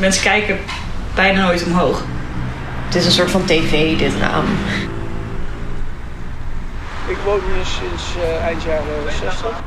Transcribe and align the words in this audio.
Mensen 0.00 0.22
kijken 0.22 0.58
bijna 1.14 1.42
nooit 1.42 1.64
omhoog. 1.64 2.02
Het 2.86 2.94
is 2.94 3.06
een 3.06 3.12
soort 3.12 3.30
van 3.30 3.44
tv, 3.44 3.98
dit 3.98 4.12
raam. 4.20 4.44
Ik 7.06 7.16
woon 7.24 7.40
hier 7.54 7.64
sinds 7.64 8.16
uh, 8.16 8.44
eind 8.44 8.62
jaren 8.62 9.12
60. 9.18 9.62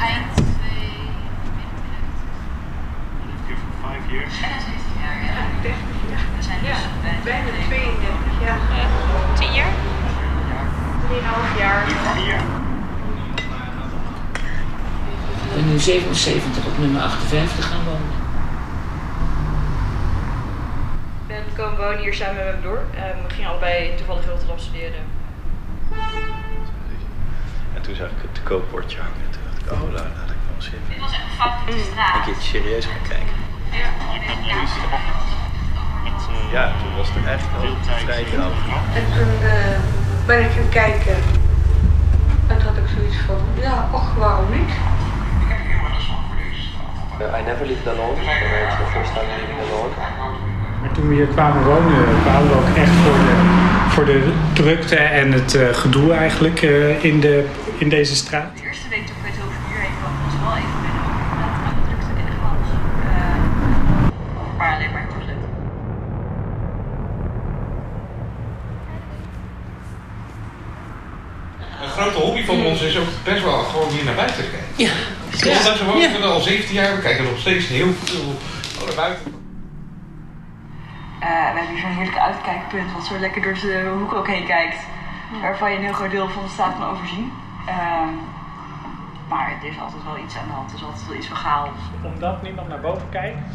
eind 0.00 0.26
5 3.82 4.00
years. 4.10 4.34
We 6.36 6.42
zijn 6.42 6.58
dus 6.62 6.78
Bijna 7.24 7.46
32 7.68 8.44
jaar. 8.44 8.58
10 9.38 9.52
jaar? 9.52 9.72
3,5 11.54 11.58
jaar. 11.58 11.88
Ik 11.88 12.67
ben 15.54 15.68
nu 15.70 15.78
77 15.78 16.66
op 16.66 16.78
nummer 16.78 17.02
58 17.02 17.68
gaan 17.68 17.84
wonen. 17.84 18.26
Ik 21.26 21.26
ben 21.26 21.42
komen 21.56 21.78
wonen 21.78 21.98
hier 21.98 22.14
samen 22.14 22.34
met 22.36 22.44
mijn 22.44 22.60
broer. 22.60 22.78
Um, 22.78 23.22
we 23.26 23.34
gingen 23.34 23.50
allebei 23.50 23.94
toevallig 23.96 24.22
in 24.22 24.30
Rotterdam 24.30 24.58
studeren. 24.58 25.04
En 27.74 27.80
toen 27.82 27.94
zag 27.94 28.06
ik 28.08 28.20
het 28.22 28.34
te 28.34 28.40
koopbordje 28.40 28.98
hangen. 28.98 29.20
En 29.26 29.30
toen 29.30 29.42
dacht 29.46 29.60
ik, 29.60 29.72
oh, 29.72 29.94
daar 29.96 30.10
had 30.20 30.30
ik 30.36 30.40
wel 30.48 30.62
zin 30.68 30.72
in. 30.72 30.92
Dit 30.92 31.00
was 31.00 31.12
echt 31.12 31.22
een 31.22 31.36
favoriete 31.42 31.80
Een 31.80 31.90
straat. 31.92 32.24
keertje 32.24 32.48
serieus 32.52 32.84
gaan 32.84 33.06
kijken. 33.08 33.36
Ja, 36.52 36.72
toen 36.80 36.96
was 36.96 37.08
het 37.12 37.26
echt 37.26 37.46
wel 37.52 37.76
vrij. 37.82 38.24
En 38.98 39.04
toen 39.16 39.32
eh, 39.50 39.78
ben 40.26 40.40
ik 40.44 40.50
gaan 40.50 40.68
kijken. 40.68 41.18
En 42.48 42.56
toen 42.58 42.66
had 42.68 42.76
ik 42.76 42.88
zoiets 42.96 43.16
van, 43.26 43.40
never 47.48 47.66
lived 47.66 47.86
alone. 47.86 48.18
And 48.18 48.68
it's 48.68 48.78
the 48.82 48.88
first 48.94 49.12
time 49.14 49.28
living 49.40 49.60
alone. 49.66 49.92
Maar 50.80 50.92
toen 50.92 51.08
we 51.08 51.14
hier 51.14 51.26
kwamen 51.26 51.64
wonen, 51.64 52.04
kwamen 52.22 52.48
we 52.48 52.54
ook 52.54 52.76
echt 52.76 52.94
voor 53.04 53.18
de, 53.26 53.36
voor 53.88 54.04
de 54.04 54.32
drukte 54.52 54.96
en 54.96 55.32
het 55.32 55.54
eh, 55.54 55.74
gedoe 55.74 56.12
eigenlijk 56.12 56.62
eh, 56.62 57.04
in, 57.04 57.20
de, 57.20 57.44
in 57.78 57.88
deze 57.88 58.16
straat. 58.16 58.56
De 58.56 58.62
eerste 58.66 58.88
week 58.88 59.06
toen 59.06 59.16
ik 59.24 59.34
het 59.34 59.44
hier 59.68 59.80
heen 59.80 59.96
kwam, 60.00 60.12
was 60.24 60.34
wel 60.44 60.56
even 60.56 60.80
binnen 60.84 61.02
aan 61.66 61.74
de 61.78 61.84
drukte 61.88 62.10
in 62.20 62.26
de. 62.28 62.36
Eh, 63.10 64.58
maar 64.58 64.74
alleen 64.74 64.92
maar 64.92 65.06
toelet. 65.12 65.42
Een 71.82 71.88
grote 71.88 72.18
hobby 72.18 72.44
van 72.44 72.66
ons 72.66 72.82
is 72.82 72.98
ook 72.98 73.10
best 73.24 73.42
wel 73.42 73.58
gewoon 73.58 73.88
hier 73.88 74.04
naar 74.04 74.14
buiten 74.14 74.44
kijken. 74.50 74.68
Ja. 74.76 75.17
Ja. 75.30 75.54
Gewoon 75.54 76.00
ja. 76.00 76.18
al 76.18 76.40
17 76.40 76.74
jaar, 76.74 76.94
we 76.94 77.02
kijken 77.02 77.24
nog 77.24 77.38
steeds 77.38 77.66
heel 77.66 77.92
veel 77.92 78.36
naar 78.86 78.94
buiten. 78.96 79.38
Eh, 81.20 81.28
we 81.28 81.58
hebben 81.58 81.68
hier 81.68 81.80
zo'n 81.80 81.90
heerlijke 81.90 82.20
uitkijkpunt 82.20 82.92
wat 82.92 83.04
zo 83.04 83.18
lekker 83.18 83.42
door 83.42 83.54
de 83.54 83.94
hoek 83.98 84.14
ook 84.14 84.26
heen 84.26 84.46
kijkt. 84.46 84.76
Waarvan 85.42 85.70
je 85.70 85.76
een 85.76 85.84
heel 85.84 85.92
groot 85.92 86.10
deel 86.10 86.28
van 86.28 86.42
de 86.42 86.48
straat 86.48 86.74
kan 86.78 86.90
overzien. 86.90 87.32
Ehm, 87.66 88.12
maar 89.28 89.52
er 89.62 89.68
is 89.68 89.80
altijd 89.80 90.04
wel 90.04 90.18
iets 90.18 90.36
aan 90.36 90.46
de 90.46 90.52
hand. 90.52 90.70
Er 90.70 90.76
is 90.76 90.84
altijd 90.84 91.06
wel 91.06 91.16
iets 91.16 91.26
van 91.26 91.36
chaos. 91.36 91.78
Omdat 92.02 92.42
niemand 92.42 92.68
naar 92.68 92.80
boven 92.80 93.08
kijkt, 93.10 93.50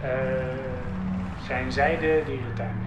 eh, 0.00 0.10
zijn 1.46 1.72
zij 1.72 1.98
de 1.98 2.22
dierentuin 2.26 2.79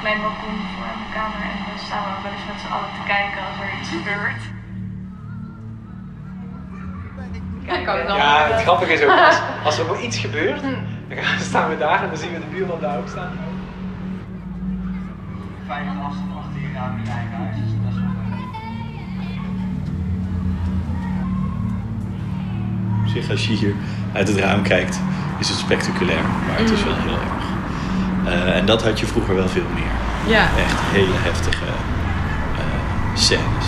klein 0.00 0.20
balkon 0.24 0.56
voor 0.72 0.86
mijn 0.86 1.12
kamer 1.18 1.40
en 1.52 1.58
dan 1.66 1.78
staan 1.86 2.02
we 2.04 2.10
wel 2.22 2.32
eens 2.36 2.46
met 2.52 2.60
z'n 2.62 2.72
allen 2.76 2.92
te 2.98 3.04
kijken 3.14 3.40
als 3.48 3.56
er 3.62 3.70
iets 3.80 3.90
gebeurt. 3.96 4.42
Ja, 8.16 8.46
het 8.52 8.62
grappige 8.62 8.92
is 8.92 9.02
ook, 9.02 9.10
als, 9.18 9.40
als 9.68 9.78
er 9.78 9.86
maar 9.86 10.00
iets 10.02 10.18
gebeurt, 10.18 10.62
dan 10.62 10.74
gaan- 11.10 11.40
staan 11.40 11.68
we 11.70 11.78
daar 11.78 12.02
en 12.02 12.08
dan 12.08 12.16
zien 12.16 12.32
we 12.32 12.38
de 12.38 12.46
buurman 12.54 12.80
daar 12.80 12.98
ook 12.98 13.08
staan. 13.08 13.32
Veilig 15.66 15.92
afstand 16.06 16.30
achter 16.38 16.60
je 16.60 16.72
raam 16.74 16.96
in 16.98 17.04
je 17.04 17.10
eigen 17.10 17.36
huis 17.36 17.56
is 17.56 17.72
best 17.84 17.96
wel 17.96 18.08
Op 23.02 23.08
zich, 23.08 23.30
als 23.30 23.46
je 23.46 23.52
hier 23.52 23.74
uit 24.12 24.28
het 24.28 24.36
raam 24.38 24.62
kijkt, 24.62 25.00
is 25.38 25.48
het 25.48 25.58
spectaculair. 25.58 26.22
Maar 26.22 26.58
het 26.58 26.70
is 26.70 26.84
wel 26.84 26.94
heel 26.96 27.12
erg. 27.20 27.49
Eh, 28.30 28.56
en 28.56 28.64
dat 28.64 28.82
had 28.82 29.00
je 29.00 29.06
vroeger 29.06 29.34
wel 29.34 29.48
veel 29.48 29.70
meer. 29.74 29.92
Ja. 30.34 30.42
Echt 30.42 30.78
hele 30.92 31.14
heftige 31.14 31.64
eh, 32.56 32.64
scènes. 33.14 33.66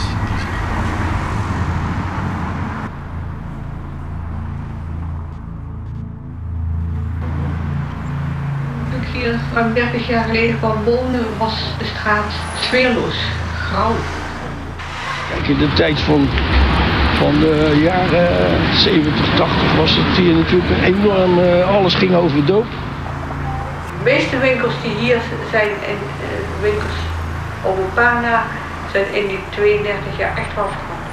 Toen 8.90 9.00
ik 9.00 9.08
hier 9.12 9.40
ruim 9.54 9.74
30 9.74 10.08
jaar 10.08 10.24
geleden 10.24 10.58
kwam 10.58 10.84
wonen, 10.84 11.24
was 11.38 11.54
de 11.78 11.84
straat 11.84 12.32
sfeerloos, 12.60 13.16
grauw. 13.68 13.94
Kijk, 15.30 15.48
in 15.48 15.58
de 15.58 15.72
tijd 15.72 16.00
van, 16.00 16.28
van 17.14 17.40
de 17.40 17.80
jaren 17.82 18.28
70, 18.74 19.34
80 19.36 19.76
was 19.76 19.96
het 19.96 20.16
hier 20.16 20.34
natuurlijk 20.34 20.70
een 20.70 20.84
enorm, 20.84 21.38
eh, 21.38 21.76
alles 21.76 21.94
ging 21.94 22.14
over 22.14 22.44
doop. 22.44 22.66
De 24.02 24.10
meeste 24.10 24.38
winkels 24.38 24.74
die 24.82 24.94
hier 24.94 25.20
zijn, 25.50 25.68
en 25.68 25.98
eh, 26.20 26.62
winkels 26.62 26.98
op 27.62 27.78
een 27.78 27.92
paar 27.94 28.20
na, 28.22 28.44
zijn 28.92 29.14
in 29.14 29.26
die 29.26 29.38
32 29.50 30.18
jaar 30.18 30.36
echt 30.36 30.54
wel 30.54 30.68
veranderd. 30.68 31.10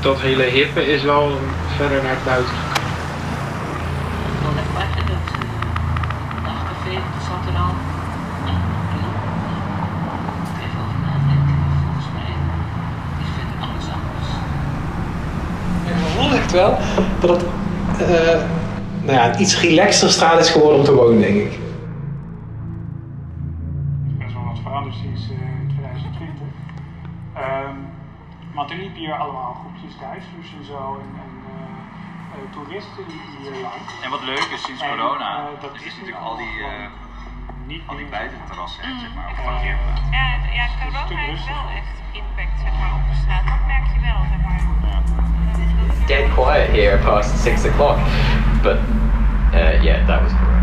Dat 0.00 0.20
hele 0.20 0.42
hippe 0.42 0.92
is 0.92 1.02
wel 1.02 1.38
verder 1.76 2.02
naar 2.02 2.10
het 2.10 2.24
buiten 2.24 2.54
gekomen. 2.54 2.92
Wel 4.42 4.52
echt 4.62 4.72
weg 4.76 4.92
in 5.02 5.12
het 5.14 5.30
nachtcafé, 6.44 6.94
dat 6.94 7.22
zat 7.28 7.42
er 7.50 7.60
al. 7.64 7.74
Even 10.64 10.80
over 10.84 11.00
nadenken, 11.06 11.56
volgens 11.82 12.08
mij 12.16 12.32
is 13.22 13.30
verder 13.36 13.56
alles 13.66 13.86
anders. 13.96 14.30
Ik 15.90 15.96
voel 16.14 16.38
echt 16.38 16.52
wel 16.52 16.78
dat 17.20 17.30
het 17.30 17.68
nou 19.02 19.12
ja, 19.12 19.32
een 19.32 19.40
iets 19.40 19.60
relaxter 19.60 20.10
straat 20.10 20.40
is 20.40 20.50
geworden 20.50 20.78
om 20.78 20.84
te 20.84 20.94
wonen, 20.94 21.20
denk 21.20 21.36
ik. 21.36 21.58
best 24.18 24.32
wel 24.34 24.44
wat 24.44 24.58
veranderd 24.62 24.94
sinds 24.94 25.22
eh, 25.30 25.38
2020. 25.76 26.46
Ehm, 27.34 27.76
want 28.54 28.70
er 28.70 28.76
liepen 28.76 28.98
hier 28.98 29.14
allemaal 29.14 29.54
groepjes 29.60 29.98
Duitsers 30.00 30.50
en 30.58 30.64
zo 30.64 30.80
en, 31.02 31.10
en 31.24 31.32
eh, 31.52 32.32
eh, 32.32 32.52
toeristen 32.54 33.04
liepen 33.08 33.32
hier 33.40 33.62
langs. 33.68 33.92
En 34.04 34.10
wat 34.10 34.24
leuk 34.32 34.48
is 34.56 34.62
sinds 34.66 34.82
En, 34.82 34.90
corona, 34.90 35.28
eh, 35.38 35.60
dat 35.64 35.72
is, 35.74 35.82
is 35.84 35.96
natuurlijk 35.96 36.24
al 36.28 36.36
die, 36.36 36.54
allemaal 36.64 37.09
Niet 37.70 37.82
al 37.86 37.96
die 37.96 38.04
meer 38.04 38.14
zo. 38.14 38.18
buitenterrassen, 38.18 38.84
hè, 38.84 39.00
zeg 39.00 39.14
maar. 39.14 39.30
Ja, 39.34 40.26
ja, 40.52 40.66
corona 40.80 41.20
heeft 41.20 41.46
wel 41.46 41.66
echt 41.80 41.96
impact 42.12 42.60
zeg 42.60 42.72
maar, 42.80 42.92
op 42.94 43.04
de 43.10 43.16
straat. 43.22 43.44
Dat 43.46 43.66
merk 43.66 43.86
je 43.94 44.00
wel, 44.00 44.20
zeg 44.30 44.40
maar. 44.44 44.58
dead 46.06 46.34
quiet 46.34 46.68
here 46.70 46.98
past 46.98 47.42
six 47.42 47.64
o'clock. 47.64 47.98
But 48.62 48.78
uh, 49.52 49.82
yeah, 49.82 50.06
that 50.06 50.22
was 50.22 50.32
correct. 50.32 50.58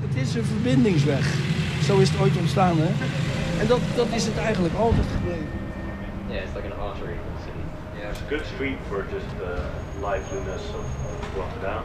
Het 0.00 0.16
is 0.16 0.34
een 0.34 0.44
verbindingsweg. 0.44 1.57
Zo 1.88 1.98
is 1.98 2.10
het 2.10 2.20
ooit 2.20 2.36
ontstaan, 2.36 2.76
hè? 2.84 2.90
En 3.60 3.66
dat, 3.66 3.82
dat 4.00 4.10
is 4.18 4.24
het 4.30 4.38
eigenlijk 4.48 4.74
altijd 4.84 5.08
gebleven. 5.16 5.52
Yeah, 6.28 6.42
it's 6.44 6.54
like 6.56 6.66
an 6.72 6.78
artery 6.88 7.14
in 7.20 7.24
the 7.36 7.40
city. 7.46 7.64
Yeah, 7.98 8.10
it's 8.12 8.22
a 8.26 8.28
good 8.32 8.44
street 8.54 8.78
for 8.88 8.98
just 9.14 9.28
the 9.42 9.54
liveliness 10.08 10.64
of 10.80 10.86
Rotterdam. 11.38 11.82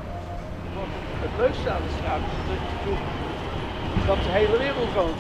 Het 1.26 1.34
leukste 1.42 1.68
aan 1.76 1.84
de 1.88 1.94
straat 2.00 2.24
is 2.32 2.40
dat 2.50 2.62
je 2.70 2.78
toch 2.88 3.04
dat 4.10 4.20
de 4.26 4.32
hele 4.40 4.58
wereld 4.66 4.94
woont. 5.00 5.20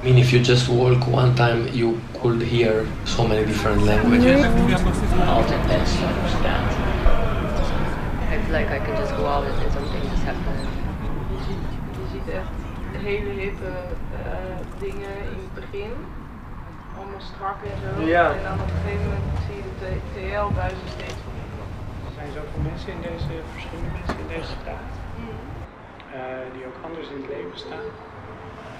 I 0.00 0.04
mean, 0.06 0.16
if 0.24 0.28
you 0.30 0.42
just 0.52 0.64
walk 0.66 1.02
one 1.22 1.32
time, 1.42 1.60
you 1.80 1.88
could 2.20 2.42
hear 2.54 2.74
so 3.16 3.20
many 3.30 3.44
different 3.44 3.80
languages. 3.90 4.40
Altijd 5.38 5.62
best 5.72 5.92
to 6.00 6.06
understand. 6.14 6.68
I 8.32 8.36
feel 8.42 8.54
like 8.58 8.70
I 8.78 8.80
can 8.86 8.94
just 9.02 9.12
go 9.18 9.24
out 9.34 9.44
and 9.48 9.72
something 9.76 10.02
just 10.12 10.24
happen. 10.30 10.75
Hele 13.06 13.32
hippe 13.40 13.72
eh, 14.30 14.56
dingen 14.84 15.14
in 15.32 15.38
het 15.44 15.54
begin. 15.60 15.92
Allemaal 16.96 17.24
strak 17.32 17.58
en 17.70 17.76
zo. 17.82 17.88
Ja. 18.14 18.26
En 18.36 18.42
dan 18.48 18.58
op 18.64 18.70
een 18.74 18.80
gegeven 18.82 19.04
moment 19.08 19.24
zie 19.46 19.56
je 19.62 19.70
de 19.82 19.92
TL-buizen 20.12 20.88
steeds 20.96 21.18
van 21.24 21.34
Er 22.08 22.14
zijn 22.18 22.30
zoveel 22.38 22.62
mensen 22.70 22.90
in 22.96 23.02
deze, 23.08 23.32
verschillende 23.54 23.90
mensen 23.98 24.16
in 24.24 24.28
deze 24.34 24.50
straat. 24.60 24.92
eh, 26.16 26.46
die 26.54 26.62
ook 26.68 26.78
anders 26.88 27.06
in 27.12 27.18
het 27.22 27.28
leven 27.34 27.58
staan. 27.66 27.86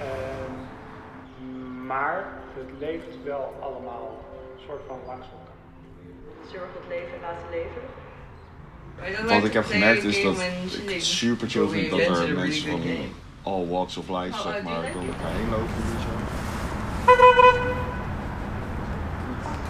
Ehm, 0.07 0.53
maar 1.91 2.19
het 2.59 2.71
leeft 2.85 3.13
wel 3.31 3.43
allemaal 3.67 4.05
een 4.55 4.61
soort 4.67 4.83
van 4.89 4.99
langs 5.09 5.27
elkaar. 5.35 5.59
Zorg 6.53 6.69
het 6.79 6.87
leven 6.95 7.17
laten 7.25 7.47
leven. 7.57 7.83
Wat 9.33 9.43
ik 9.49 9.53
heb 9.53 9.65
gemerkt 9.65 10.03
is 10.03 10.21
dat 10.21 10.37
ik 10.93 11.01
super 11.01 11.47
chill 11.49 11.67
vind 11.67 11.89
dat 11.89 11.99
er 11.99 12.35
mensen 12.35 12.71
van 12.71 12.81
all 13.47 13.65
walks 13.65 13.97
of 13.97 14.09
life 14.09 14.37
zeg 14.41 14.63
maar 14.63 14.91
door 14.93 15.07
elkaar 15.11 15.31
heen 15.31 15.49
lopen. 15.49 15.83
Wel. 17.05 17.15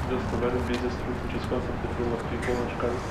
Just 0.10 0.34
a 0.34 0.38
very 0.38 0.62
busy 0.68 0.90
street 0.96 1.20
which 1.24 1.36
is 1.40 1.46
constantly 1.52 1.90
full 1.98 2.12
of 2.14 2.22
people 2.30 2.56
and 2.64 2.80
cars. 2.80 3.04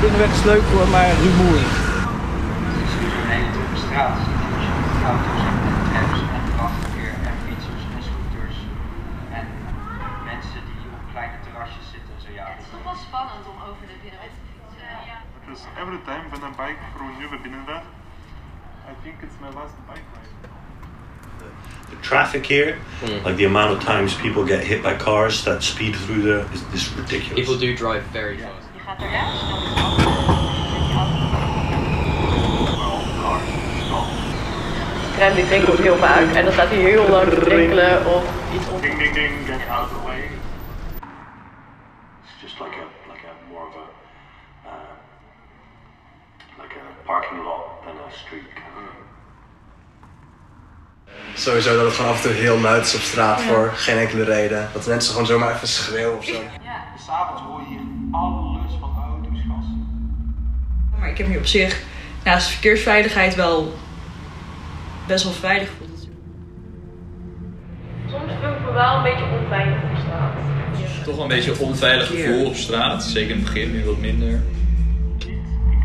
Binnenweg 0.00 0.30
is 0.32 0.44
leuk 0.44 0.62
hoor, 0.72 0.88
maar 0.88 1.10
rumoerig. 1.22 1.72
Het 2.66 2.76
is 2.86 2.92
dus 3.00 3.14
een 3.20 3.30
hele 3.34 3.50
drukke 3.56 3.78
straat. 3.86 4.16
Je 4.18 4.24
ziet 4.26 4.40
dus 4.54 4.68
auto's 5.10 5.42
en 5.48 5.56
trams 5.88 6.20
en 6.36 6.42
vrachtverkeer 6.54 7.12
en 7.28 7.34
fietsers 7.44 7.82
en 7.96 8.02
scooters. 8.08 8.58
En 9.38 9.44
mensen 10.30 10.60
die 10.68 10.80
op 10.96 11.02
kleine 11.12 11.38
terrasjes 11.44 11.86
zitten. 11.94 12.14
Zo 12.19 12.19
ja, 12.19 12.19
Het 12.34 12.64
is 12.64 12.70
toch 12.74 12.84
wel 12.84 12.98
spannend 13.06 13.44
om 13.52 13.56
over 13.68 13.84
de 13.90 13.96
binnenweg 14.02 14.32
te 14.36 14.42
fietsen. 14.50 14.86
Because 15.40 15.62
every 15.82 16.00
time 16.08 16.24
when 16.30 16.42
I 16.48 16.52
bike 16.62 16.80
through 16.94 17.10
Nieuwe 17.18 17.38
Binnenweg, 17.44 17.84
I 18.90 18.94
think 19.02 19.16
it's 19.22 19.38
my 19.44 19.50
last 19.58 19.74
bike 19.88 20.06
ride. 20.14 20.28
The 21.90 21.96
traffic 22.00 22.46
here, 22.46 22.76
like 23.24 23.36
the 23.36 23.46
amount 23.46 23.70
of 23.76 23.84
times 23.84 24.14
people 24.14 24.44
get 24.44 24.62
hit 24.64 24.82
by 24.82 24.94
cars 24.94 25.42
that 25.42 25.62
speed 25.62 25.96
through 25.96 26.22
the 26.22 26.46
is, 26.54 26.62
is 26.74 26.92
ridiculous. 26.96 27.38
People 27.40 27.56
do 27.58 27.74
drive 27.74 28.02
very 28.12 28.36
fast. 28.38 28.66
Je 28.74 28.80
gaat 28.80 29.02
er 29.02 29.12
echt 29.12 29.38
snel 29.38 29.80
Tram 35.16 35.34
die 35.34 35.46
drinkelt 35.46 35.78
heel 35.78 35.96
vaak 35.96 36.34
en 36.34 36.44
dan 36.44 36.52
staat 36.52 36.68
hij 36.68 36.78
heel 36.78 37.08
lang 37.08 37.28
te 37.28 37.40
drinkelen 37.40 38.06
of 38.06 38.24
iets 38.54 38.68
op. 38.68 38.82
Ding 38.82 38.98
ding 38.98 39.14
ding, 39.14 39.46
get 39.46 39.68
out 39.68 39.82
of 39.82 39.90
the 39.90 40.06
way. 40.06 40.20
It's 42.24 42.40
just 42.42 42.60
like 42.60 42.76
a 42.76 42.86
like 43.12 43.24
a 43.26 43.32
more 43.52 43.66
of 43.66 43.74
a 43.74 43.86
uh, 44.66 44.94
like 46.58 46.74
a 46.76 47.04
parking 47.04 47.44
lot 47.44 47.62
than 47.84 47.96
a 47.96 47.98
street 47.98 47.98
kind 47.98 47.98
of. 47.98 47.99
Sowieso 51.34 51.76
dat 51.76 51.84
het 51.84 51.94
gewoon 51.94 52.10
af 52.10 52.24
en 52.24 52.30
toe 52.30 52.40
heel 52.40 52.58
luid 52.58 52.86
is 52.86 52.94
op 52.94 53.00
straat 53.00 53.40
voor 53.40 53.72
geen 53.74 53.98
enkele 53.98 54.24
reden. 54.24 54.68
Dat 54.72 54.86
mensen 54.86 55.10
gewoon 55.10 55.26
zomaar 55.26 55.54
even 55.54 55.68
schreeuwen 55.68 56.18
of 56.18 56.24
zo. 56.24 56.32
Ja, 56.32 56.84
s'avonds 57.06 57.42
hoor 57.42 57.60
je 57.60 57.66
hier 57.68 57.80
alles 58.10 58.72
van 58.80 58.96
auto's, 59.02 59.38
gasten. 59.48 59.86
Maar 60.98 61.08
ik 61.08 61.18
heb 61.18 61.26
me 61.26 61.38
op 61.38 61.46
zich 61.46 61.82
naast 62.24 62.48
verkeersveiligheid 62.48 63.34
wel 63.34 63.74
best 65.06 65.24
wel 65.24 65.32
veilig 65.32 65.68
gevoeld. 65.68 66.08
Soms 68.10 68.32
voel 68.40 68.52
ik 68.52 68.60
me 68.60 68.72
wel 68.72 68.96
een 68.96 69.02
beetje 69.02 69.24
onveilig 69.40 69.82
op 69.82 69.98
straat. 69.98 70.32
Toch 71.04 71.14
wel 71.14 71.24
een 71.24 71.28
beetje 71.28 71.52
een 71.52 71.58
onveilig 71.58 72.06
gevoel 72.06 72.46
op 72.46 72.54
straat. 72.54 73.04
Zeker 73.04 73.30
in 73.30 73.36
het 73.36 73.44
begin, 73.44 73.72
nu 73.72 73.84
wat 73.84 73.98
minder. 73.98 74.40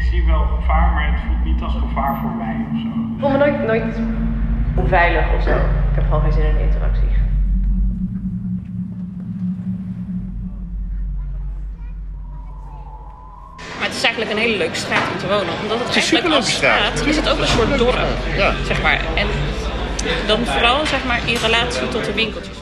Ik 0.05 0.11
zie 0.11 0.25
wel 0.25 0.47
gevaar, 0.59 0.93
maar 0.93 1.11
het 1.11 1.21
voelt 1.25 1.43
niet 1.43 1.61
als 1.61 1.73
gevaar 1.73 2.17
voor 2.21 2.31
mij 2.31 2.55
of 2.71 2.79
zo. 2.81 2.87
Ik 2.87 3.19
voel 3.19 3.29
me 3.29 3.37
nooit, 3.37 3.65
nooit 3.65 3.95
onveilig 4.75 5.25
of 5.37 5.43
zo. 5.43 5.55
Ik 5.89 5.95
heb 5.95 6.03
gewoon 6.03 6.21
geen 6.21 6.31
zin 6.31 6.45
in 6.45 6.59
interactie. 6.59 7.07
Maar 13.77 13.87
het 13.87 13.95
is 13.95 14.03
eigenlijk 14.03 14.31
een 14.31 14.37
hele 14.37 14.57
leuke 14.57 14.75
straat 14.75 15.11
om 15.13 15.17
te 15.19 15.27
wonen. 15.27 15.53
Omdat 15.61 15.77
het, 15.77 15.87
Het 15.87 15.95
is 15.95 16.11
eigenlijk 16.11 16.35
als 16.35 16.51
straat. 16.51 17.05
is 17.05 17.15
het 17.15 17.29
ook 17.29 17.39
een 17.39 17.47
soort 17.47 17.77
dorp. 17.77 17.99
Ja. 18.37 18.53
Zeg 18.65 18.81
maar. 18.81 18.99
En 19.15 19.27
dan 20.27 20.45
vooral 20.45 20.85
zeg 20.85 21.05
maar, 21.05 21.19
in 21.25 21.35
relatie 21.35 21.87
tot 21.87 22.05
de 22.05 22.13
winkeltjes. 22.13 22.57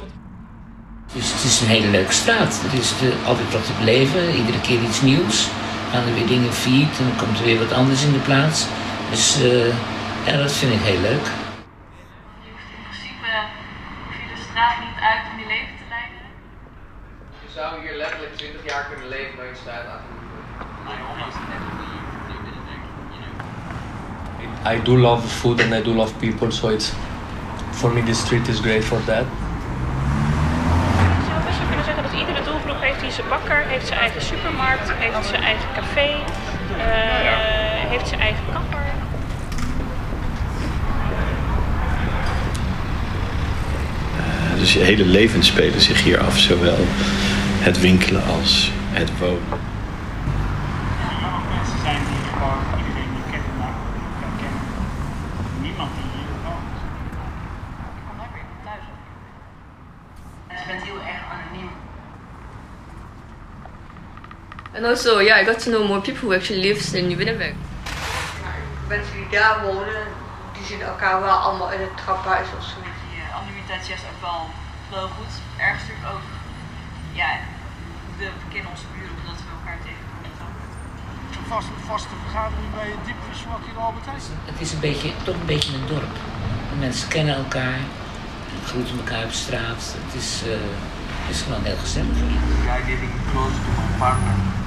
Dus 1.13 1.31
het 1.33 1.43
is 1.43 1.61
een 1.61 1.67
hele 1.67 1.87
leuke 1.87 2.13
straat. 2.13 2.63
Er 2.71 2.79
is 2.79 2.93
altijd 3.25 3.51
wat 3.51 3.65
te 3.65 3.71
beleven, 3.79 4.35
iedere 4.35 4.61
keer 4.61 4.81
iets 4.81 5.01
nieuws. 5.01 5.49
Gaan 5.93 6.07
er 6.07 6.13
weer 6.13 6.27
dingen 6.27 6.53
failliet 6.53 6.99
en 6.99 7.05
dan 7.07 7.17
komt 7.17 7.39
er 7.39 7.45
weer 7.45 7.59
wat 7.59 7.73
anders 7.73 8.03
in 8.03 8.11
de 8.11 8.23
plaats. 8.29 8.67
Dus 9.09 9.41
eh, 9.41 9.67
ja, 10.25 10.37
dat 10.37 10.51
vind 10.51 10.73
ik 10.73 10.79
heel 10.81 11.01
leuk. 11.01 11.25
In 12.47 12.53
principe 12.87 13.29
hoef 14.03 14.15
je 14.21 14.25
de 14.35 14.41
straat 14.49 14.75
niet 14.85 14.99
uit 15.11 15.23
om 15.31 15.35
je 15.41 15.47
leven 15.53 15.75
te 15.81 15.85
leiden. 15.95 16.21
Je 17.45 17.49
zou 17.57 17.67
hier 17.81 17.95
letterlijk 18.03 18.35
20 18.35 18.65
jaar 18.71 18.85
kunnen 18.91 19.07
leven 19.15 19.35
bij 19.35 19.47
je 19.51 19.57
straat 19.63 19.85
I 24.75 24.77
do 24.89 24.95
love 24.97 25.27
food 25.27 25.61
and 25.61 25.73
I 25.73 25.81
do 25.81 25.93
love 26.01 26.13
people, 26.19 26.51
so 26.51 26.69
it's 26.69 26.91
for 27.79 27.89
me 27.93 28.01
this 28.01 28.19
street 28.25 28.47
is 28.47 28.59
great 28.59 28.83
for 28.83 28.99
that. 29.05 29.25
Je 31.19 31.25
zou 31.29 31.43
best 31.45 31.57
wel 31.57 31.67
kunnen 31.67 31.85
zeggen 31.85 32.03
dat 32.03 32.13
iedere 32.13 32.43
zijn 33.13 33.27
bakker, 33.29 33.63
heeft 33.67 33.87
zijn 33.87 33.99
eigen 33.99 34.21
supermarkt, 34.21 34.91
heeft 34.93 35.27
zijn 35.27 35.43
eigen 35.43 35.67
café, 35.75 36.09
eh, 36.77 37.89
heeft 37.89 38.07
zijn 38.07 38.19
eigen 38.19 38.43
kapper. 38.53 38.85
Eh, 44.17 44.59
dus 44.59 44.73
je 44.73 44.79
hele 44.79 45.05
leven 45.05 45.43
spelen 45.43 45.81
zich 45.81 46.03
hier 46.03 46.19
af, 46.19 46.37
zowel 46.39 46.77
het 47.59 47.79
winkelen 47.79 48.23
als 48.25 48.71
het 48.91 49.17
wonen. 49.19 49.39
Mensen 51.55 51.79
zijn 51.81 51.97
hier 52.11 52.25
gewoon 52.33 52.63
iedereen 52.77 53.11
die 53.15 53.25
kennen 53.31 53.57
maar. 53.59 53.75
Niemand 55.61 55.89
die 55.95 56.07
hier 56.15 56.35
woont. 56.43 56.75
Ik 57.97 58.03
kom 58.07 58.15
nooit 58.17 58.33
meer 58.37 58.49
thuis. 58.65 58.85
En 60.47 60.57
je 60.59 60.65
bent 60.67 60.83
heel 60.83 61.01
erg 61.13 61.21
anoniem. 61.33 61.71
And 64.75 64.85
also, 64.85 65.19
yeah, 65.19 65.37
I 65.37 65.43
got 65.43 65.59
to 65.59 65.69
know 65.69 65.83
more 65.83 66.01
people 66.01 66.29
who 66.29 66.33
actually 66.33 66.61
lives 66.61 66.93
in 66.93 67.07
New 67.07 67.17
Winnipeg. 67.17 67.53
Mensen 68.87 69.13
die 69.15 69.29
daar 69.29 69.61
wonen, 69.65 70.01
die 70.53 70.65
zien 70.65 70.81
elkaar 70.81 71.21
wel 71.21 71.37
allemaal 71.45 71.71
in 71.71 71.79
het 71.79 71.97
traphuis 71.97 72.47
of 72.57 72.63
zo. 72.63 72.75
Die 72.83 73.21
eh, 73.21 73.37
anonimiteit 73.37 73.81
is 73.81 73.87
juist 73.87 74.03
ook 74.11 74.21
wel, 74.27 74.41
wel 74.95 75.07
goed. 75.15 75.33
Ergens 75.57 75.83
natuurlijk 75.83 76.13
ook, 76.13 76.25
ja, 77.11 77.29
we 78.17 78.27
kennen 78.53 78.71
onze 78.75 78.87
buren 78.93 79.15
omdat 79.21 79.37
we 79.45 79.49
elkaar 79.57 79.79
tegenkomen. 79.87 80.61
Een 81.37 81.49
vaste, 81.53 81.75
vaste 81.91 82.15
vergadering 82.25 82.69
bij 82.77 82.87
een 82.93 83.03
diepvriesvak 83.07 83.63
in 83.71 83.77
Albert 83.85 84.05
Heijn. 84.05 84.21
Het 84.51 84.59
is 84.65 84.71
een 84.73 84.83
beetje, 84.89 85.09
toch 85.27 85.37
een 85.41 85.51
beetje 85.55 85.73
een 85.77 85.87
dorp. 85.93 86.13
De 86.71 86.77
mensen 86.85 87.07
kennen 87.15 87.35
elkaar, 87.43 87.79
groeten 88.69 88.97
elkaar 89.01 89.23
op 89.29 89.35
straat. 89.45 89.81
Het 90.03 90.13
is, 90.21 90.29
eh, 90.53 90.67
het 91.21 91.29
is 91.35 91.41
gewoon 91.41 91.63
heel 91.69 91.81
gezellig 91.85 92.17
guy 92.67 92.81
living 92.89 93.13
close 93.31 93.57
to 93.65 93.69
my 93.79 93.89
partner, 94.03 94.35
uh, 94.35 94.62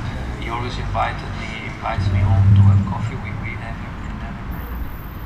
he 0.47 0.53
always 0.53 0.79
invited 0.79 1.31
me, 1.43 1.50
invites 1.67 2.07
me 2.15 2.21
home 2.23 2.47
to 2.55 2.62
have 2.71 2.79
coffee. 2.87 3.19
We, 3.19 3.31
we 3.43 3.50
have. 3.67 3.75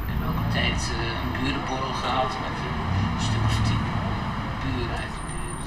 We 0.05 0.11
hebben 0.11 0.29
ook 0.29 0.39
een 0.45 0.53
tijd 0.61 0.81
eh, 0.97 1.23
een 1.23 1.33
burenborrel 1.41 1.95
gehad 2.05 2.33
met 2.45 2.57
een 2.67 3.21
stuk 3.29 3.43
of 3.49 3.57
tien 3.69 3.83
buren 4.63 4.97
uit 5.05 5.15
de 5.17 5.23
buurt. 5.31 5.67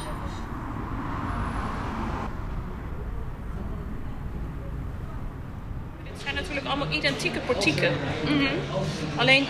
Het 6.13 6.22
zijn 6.22 6.36
natuurlijk 6.36 6.65
allemaal 6.65 6.91
identieke 6.91 7.39
portieken. 7.39 7.93
Alleen 9.15 9.45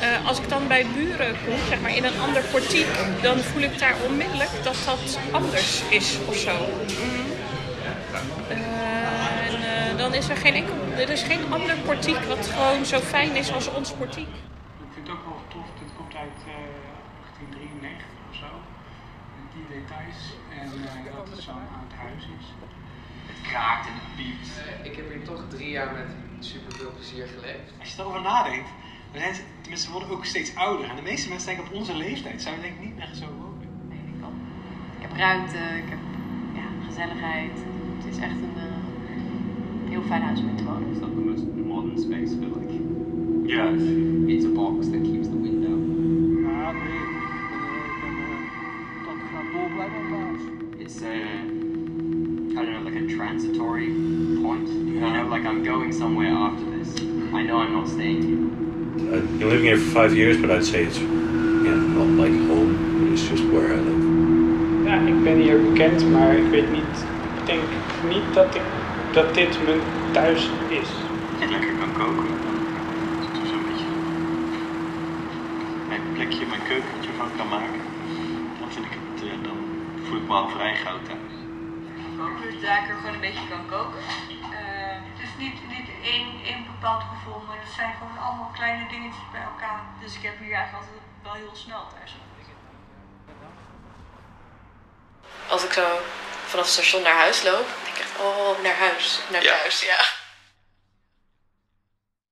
eh, 0.00 0.26
als 0.26 0.38
ik 0.38 0.48
dan 0.48 0.68
bij 0.68 0.86
buren 0.94 1.34
kom, 1.44 1.54
zeg 1.68 1.80
maar 1.80 1.96
in 1.96 2.04
een 2.04 2.20
ander 2.20 2.42
portiek, 2.42 2.86
dan 3.22 3.38
voel 3.38 3.62
ik 3.62 3.78
daar 3.78 3.94
onmiddellijk 4.06 4.50
dat 4.62 4.76
dat 4.84 5.18
anders 5.30 5.82
is 5.90 6.18
of 6.28 6.36
zo. 6.36 6.50
Eh, 6.50 7.41
en 8.48 9.62
eh, 9.62 9.98
dan 9.98 10.14
is 10.14 10.28
er 10.28 10.36
geen 10.36 10.54
enkel, 10.54 10.74
er 10.96 11.10
is 11.10 11.22
geen 11.22 11.52
ander 11.52 11.76
portiek 11.76 12.20
wat 12.20 12.46
gewoon 12.46 12.84
zo 12.84 12.98
fijn 12.98 13.36
is 13.36 13.52
als 13.52 13.74
ons 13.74 13.92
portiek. 13.92 14.34
Ik 14.86 14.92
vind 14.94 15.06
het 15.06 15.16
ook 15.16 15.24
wel 15.24 15.40
tof, 15.48 15.66
dit 15.80 15.90
komt 15.96 16.14
uit 16.14 16.38
eh 16.46 16.90
1893 17.40 18.06
of 18.30 18.36
zo. 18.36 18.50
Met 19.36 19.48
die 19.54 19.66
details. 19.74 20.20
En 20.60 20.68
eh, 20.88 21.14
dat 21.16 21.28
het 21.30 21.42
zo'n 21.42 21.66
oud 21.78 21.92
huis 22.04 22.24
is. 22.38 22.46
Het 23.26 23.40
kraakt 23.48 23.86
en 23.86 23.92
het 23.94 24.10
piept. 24.16 24.48
ik 24.88 24.96
heb 24.96 25.08
hier 25.12 25.24
toch 25.24 25.42
drie 25.48 25.70
jaar 25.70 25.92
met 25.92 26.10
super 26.38 26.72
veel 26.78 26.92
plezier 26.96 27.26
geleefd. 27.26 27.68
Als 27.80 27.94
je 27.94 28.00
erover 28.00 28.20
nadenkt, 28.20 28.68
zijn 29.12 29.34
tenminste, 29.60 29.86
we 29.86 29.92
worden 29.92 30.10
ook 30.10 30.24
steeds 30.24 30.54
ouder. 30.54 30.88
En 30.90 30.96
de 30.96 31.02
meeste 31.02 31.28
mensen 31.28 31.48
denken 31.48 31.66
op 31.66 31.72
onze 31.72 31.94
leeftijd 31.94 32.42
zouden 32.42 32.64
denk 32.64 32.74
ik 32.74 32.84
niet 32.84 32.96
meer 32.96 33.14
zo 33.14 33.26
wonen. 33.26 33.50
Ik 34.98 35.08
heb 35.08 35.16
ruimte, 35.16 35.58
ik 35.58 35.88
heb 35.88 35.98
ja, 36.54 36.86
gezelligheid. 36.86 37.58
Het 38.04 38.14
is 38.14 38.18
echt 38.22 38.38
een 38.46 38.56
eh, 38.56 39.90
heel 39.90 40.02
fijn 40.02 40.22
huis 40.22 40.40
om 40.40 40.48
in 40.48 40.56
te 40.56 40.64
wonen. 40.64 40.88
It's 40.90 41.00
not 41.00 41.10
the 41.14 41.20
most 41.30 41.44
modern 41.66 41.98
space, 41.98 42.34
but 42.36 42.48
like 42.60 42.72
Yeah. 43.44 43.72
it's 44.34 44.44
a 44.44 44.48
box 44.48 44.86
that 44.92 45.02
keeps 45.02 45.28
the 45.28 45.40
wind 45.44 45.66
out. 45.70 45.82
Ja, 46.46 46.70
ik 46.70 46.76
weet 46.86 47.06
het. 47.10 47.20
Ik 47.88 47.96
ben, 48.02 48.14
ik 48.14 48.24
ben, 48.26 48.40
tot 49.06 49.18
gaat 49.32 49.48
door 49.54 49.68
blijven 49.74 49.96
op 50.02 50.08
de 50.12 50.16
huis. 50.26 50.42
It's 50.82 50.96
uh, 51.02 51.08
I 52.52 52.64
don't 52.64 52.72
know, 52.74 52.84
like 52.84 52.96
a 52.96 53.04
a 53.04 53.16
transitory 53.16 53.88
point. 54.42 54.68
You 54.68 55.00
know, 55.00 55.28
like 55.34 55.44
I'm 55.50 55.64
going 55.64 55.92
somewhere 55.94 56.32
after 56.34 56.64
this. 56.78 56.88
I 57.38 57.42
know 57.46 57.56
I'm 57.62 57.72
not 57.72 57.88
staying 57.88 58.22
here. 58.28 59.16
I've 59.16 59.38
been 59.38 59.48
living 59.48 59.66
here 59.66 59.78
for 59.78 59.90
five 60.00 60.14
years, 60.16 60.36
but 60.40 60.50
I'd 60.50 60.64
say 60.64 60.84
it's 60.84 60.98
yeah, 60.98 61.74
not 61.98 62.08
like 62.22 62.36
home. 62.48 63.12
It's 63.12 63.28
just 63.28 63.44
where 63.52 63.72
I 63.74 63.80
live. 63.80 64.02
Ja, 64.84 65.00
ik 65.06 65.22
ben 65.22 65.36
hier 65.40 65.60
bekend, 65.62 66.10
maar 66.10 66.36
ik 66.36 66.50
weet 66.50 66.70
niet, 66.72 67.04
ik 67.40 67.46
denk 67.46 67.62
niet 68.14 68.34
dat, 68.34 68.54
ik, 68.54 68.62
dat 69.12 69.34
dit 69.34 69.64
mijn 69.64 69.82
thuis 70.12 70.42
is. 70.68 70.88
Als 71.30 71.40
je 71.44 71.48
lekker 71.50 71.74
kan 71.82 71.92
koken, 71.92 72.26
dan 72.42 73.42
is 73.42 73.48
zo'n 73.50 73.64
beetje 73.68 73.90
mijn 75.88 76.04
plekje, 76.14 76.46
mijn 76.46 76.64
keukentje 76.68 77.12
van 77.18 77.30
kan 77.36 77.48
maken. 77.48 77.80
Dan 78.58 78.68
vind 78.74 78.84
ik 78.84 78.94
het, 78.98 79.22
eh, 79.22 79.36
dan 79.48 79.58
voel 80.06 80.16
ik 80.16 80.26
me 80.28 80.34
al 80.34 80.48
vrij 80.48 80.74
gauw 80.76 80.98
thuis. 81.08 81.34
Koken, 82.18 82.42
dus 82.50 82.60
daar 82.62 82.82
ik 82.82 82.88
er 82.90 82.96
gewoon 82.96 83.14
een 83.14 83.26
beetje 83.28 83.48
kan 83.48 83.64
koken. 83.74 84.00
Eh, 84.58 84.70
Het 85.10 85.20
is 85.28 85.32
niet, 85.44 85.58
niet 85.76 85.88
één, 86.12 86.28
één 86.50 86.62
bepaald 86.72 87.02
gevoel, 87.12 87.40
maar 87.46 87.58
het 87.64 87.72
zijn 87.78 87.92
gewoon 87.98 88.18
allemaal 88.24 88.50
kleine 88.58 88.84
dingetjes 88.88 89.28
bij 89.32 89.44
elkaar. 89.52 89.80
dus 90.02 90.12
ik 90.18 90.22
heb 90.28 90.36
hier 90.38 90.54
eigenlijk 90.58 90.84
altijd 90.84 91.02
wel 91.26 91.36
heel 91.42 91.56
snel 91.64 91.84
thuis. 91.94 92.12
Als 95.48 95.64
ik 95.64 95.72
zo 95.72 95.86
vanaf 96.50 96.64
het 96.64 96.74
station 96.74 97.02
naar 97.02 97.18
huis 97.24 97.42
loop, 97.42 97.66
oh, 98.18 98.58
naar 98.62 98.76
huis, 98.76 99.18
naar 99.28 99.42
Ja. 99.42 99.58
thuis, 99.58 99.80
ja. 99.80 99.98